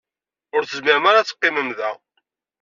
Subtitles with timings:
[0.55, 1.89] Ur tezmirem ara ad teqqimem da.